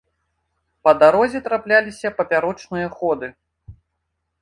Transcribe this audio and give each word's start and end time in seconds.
Па 0.87 0.91
дарозе 1.03 1.39
трапляліся 1.49 2.07
папярочныя 2.23 2.87
ходы. 2.99 3.27